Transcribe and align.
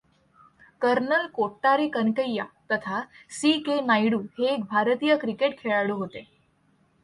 Colonel 0.81 1.27
Kottari 1.27 1.87
Kanakaiya 1.89 2.45
तथा 2.71 3.01
C. 3.29 3.51
K. 3.59 3.79
Naidu 3.81 4.19
हे 4.39 4.53
एक 4.53 4.63
भारतीय 4.63 5.17
क्रिकेट 5.17 5.59
खेळाडू 5.59 5.95
होते. 5.95 6.27